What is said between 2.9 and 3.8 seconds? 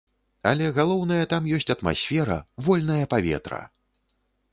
паветра!